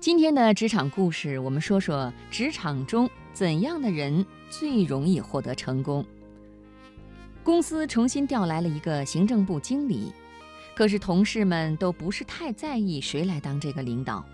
[0.00, 6.02] 今天的职场故事，我们说说职场中怎样的人最容易获得成功。
[7.44, 10.10] 公司重新调来了一个行政部经理，
[10.74, 14.24] 可是同事们都不是太在意谁来当这个领导。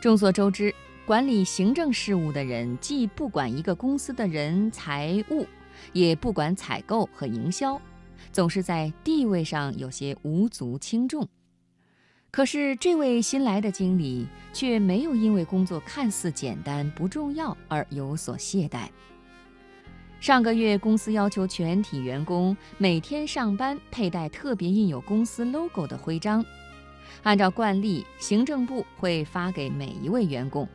[0.00, 0.74] 众所周知，
[1.04, 5.46] 管理行政事务的人既不管一个公司的人财务，
[5.92, 7.78] 也不管采购和营销，
[8.32, 11.28] 总是在地位上有些无足轻重。
[12.30, 18.88] 可是这位新来的经理却没有因为工作看似简单不重要而有所懈怠。
[20.20, 26.44] 上个月，公司要求全体员工每天上班佩戴特别印有公司 logo 的徽章。
[27.22, 30.68] 按照惯例，行政部会发给每一位员工。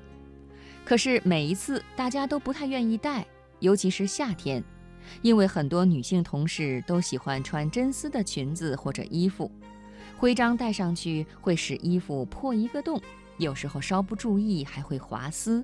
[0.83, 3.25] 可是每一次大家都不太愿意戴，
[3.59, 4.63] 尤其是夏天，
[5.21, 9.49] 因为很多女性同事都喜欢穿真丝的裙子或者衣服，
[10.17, 12.99] 徽章戴上去会使衣服破一个洞，
[13.37, 15.63] 有时候稍不注意还会滑丝。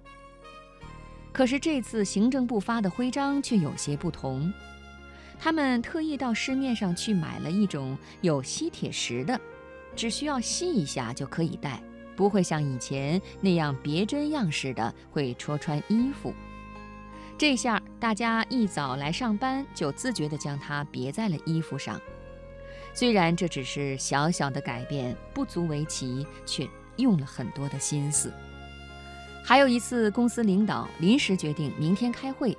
[1.32, 4.54] 可是这次行政部发的徽章却有些不同，
[5.40, 9.40] 他们特意到市面上去买了一种有吸铁石的，
[9.96, 11.82] 只需要吸一下就可以戴，
[12.18, 16.34] 不会像以前那样别针样式的会戳穿衣服。
[17.38, 21.99] 这下大家一早来上班就自觉地将它别在了衣服上。
[22.93, 28.31] 虽然这只是小小的改变，不足为奇，却用了很多的心思。
[29.43, 32.55] 还有一次，公司领导临时决定明天开会，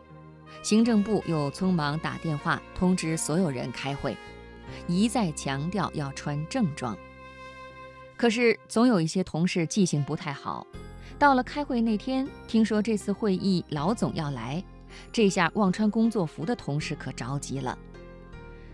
[0.62, 4.16] 行政部又匆忙打电话通知所有人开会，
[4.88, 6.96] 一再强调要穿正装。
[8.16, 10.66] 可是总有一些同事记性不太好，
[11.18, 14.62] 到了开会那天，听说这次会议老总要来，
[15.12, 17.78] 这下忘穿工作服的同事可着急了。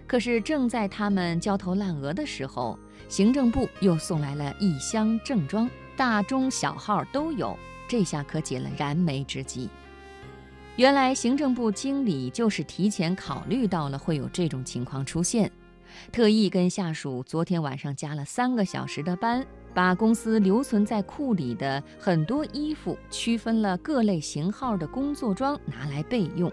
[0.08, 2.76] 可是正在他们焦头烂额的时候，
[3.08, 7.56] 行政部又送来了一箱正装，大中小号都有。
[7.86, 9.68] 这下可解了燃眉之急。
[10.76, 15.50] 原来行政部经理就是提前考虑到了会有这种情况出现，
[16.10, 26.50] 特意跟下属昨天晚上加了三个小时的班，把公司留存在库里的很多衣服区分了各类型号的工作装拿来备用。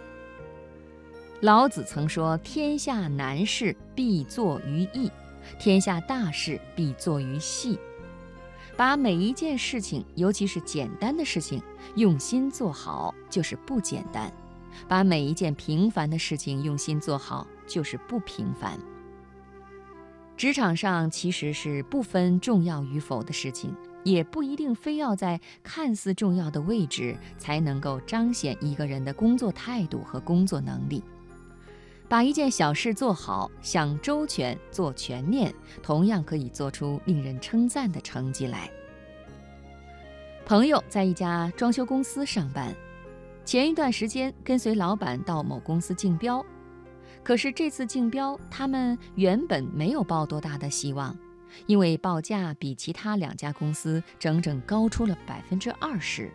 [1.46, 5.12] 老子曾说：“天下难事必作于易，
[5.60, 7.78] 天下大事必作于细。”
[8.76, 11.62] 把每一件事情，尤其是简单的事情，
[11.98, 14.28] 用心做好，就是不简单；
[14.88, 18.80] 把每一件平凡的事情用心做好，就是不平凡。
[20.36, 23.72] 职场上其实是不分重要与否的事情，
[24.04, 31.04] 也不一定非要在看似重要的位置才能够彰显一个人的工作态度和工作能力。
[32.08, 38.70] 把一件小事做好，想周全、做全面，同样可以做出令人称赞的成绩来。
[40.46, 42.74] 朋友在一家装修公司上班，
[43.44, 46.46] 前一段时间跟随老板到某公司竞标，
[47.24, 51.18] 可是这次竞标他们原本没有抱多大的希望，
[51.66, 56.32] 因为报价比其他两家公司整整高出了百分之二十。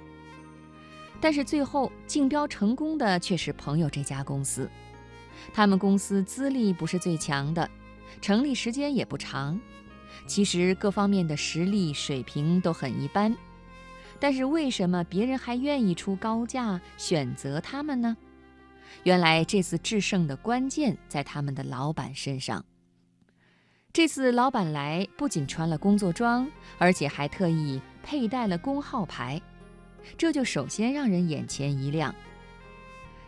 [1.20, 4.68] 但是最后竞标成功的却是朋友这家公司。
[5.52, 7.68] 他们公司资历不是最强的，
[8.20, 9.60] 成立时间也不长，
[10.26, 13.34] 其实各方面的实力水平都很一般。
[14.18, 18.16] 但是为什么别人还愿意出高价选择他们呢？
[19.04, 22.64] 原来这次制胜的关键在他们的老板身上。
[23.92, 26.46] 这次老板来不仅穿了工作装，
[26.78, 29.40] 而且还特意佩戴了工号牌，
[30.18, 32.14] 这就首先让人眼前一亮。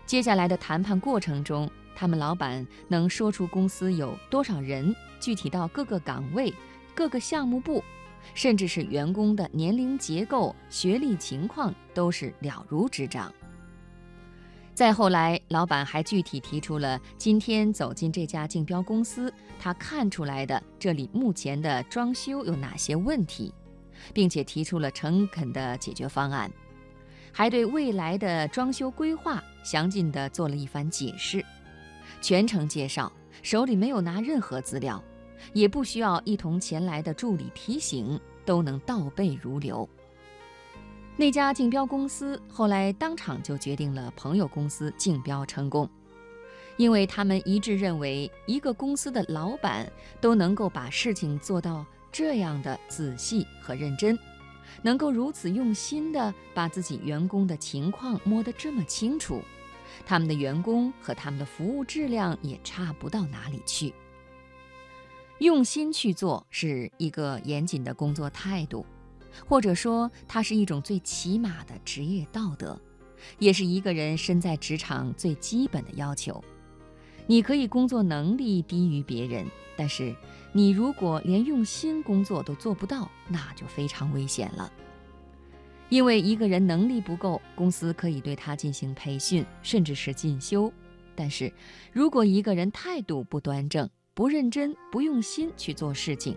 [0.05, 6.53] 接下来的谈判过程中，他们老板能说出公司有多少人，具体到各个岗位、
[6.95, 7.83] 各个项目部，
[8.35, 13.33] 甚至是员工的年龄结构、学历情况，都是了如指掌。
[14.75, 23.53] 再后来，老板还具体提出了今天走进这家竞标公司，他看出来的这里目前的装修有哪些问题，
[24.15, 26.51] 并且提出了诚恳的解决方案，
[27.31, 31.45] 还对未来的装修规划详尽地做了一番解释。
[32.23, 35.03] 全程介绍，手里没有拿任何资料，
[35.53, 39.87] 也不需要一同前来的助理提醒，都能倒背如流。
[41.17, 45.91] 那家竞标公司后来当场就决定了朋友公司竞标成功，
[46.77, 49.91] 因为他们一致认为，一个公司的老板
[50.21, 54.17] 都能够把事情做到这样的仔细和认真，
[54.81, 59.43] 能够如此用心的把自己员工的情况摸得这么清楚。
[60.05, 63.93] 他们的员工和他们的服务质量也差不到哪里去。
[65.39, 68.87] 用心去做是一个严谨的工作态度，
[69.49, 72.81] 或者说它是一种最起码的职业道德，
[73.39, 76.43] 也是一个人身在职场最基本的要求。
[77.27, 79.47] 你可以工作能力低于别人，
[79.77, 80.15] 但是
[80.53, 84.73] 你如果连用心工作都做不到，那就非常危险了。
[85.93, 90.73] 因为一个人能力不够，公司可以对他进行培训，甚至是进修。
[91.15, 91.53] 但是，
[91.93, 96.35] 如果一个人态度不端正、不认真、不用心去做事情，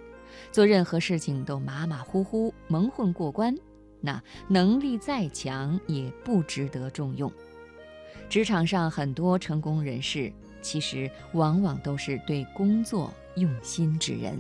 [0.52, 3.56] 做任何事情都马马虎虎、蒙混过关，
[4.02, 7.32] 那能力再强也不值得重用。
[8.28, 14.38] 职场上很多成功人士，其实往往都是对工作用心之人。